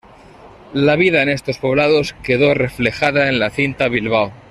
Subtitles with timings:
[0.73, 4.33] La vida en estos poblados quedó reflejada en la cinta "¿Bilbao?